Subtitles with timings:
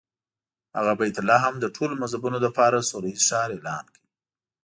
[0.77, 4.01] هغه بیت لحم د ټولو مذهبونو لپاره سوله ییز ښار اعلان کړ.